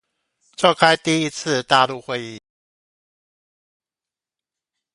[0.55, 2.39] 召開第一次大陸會議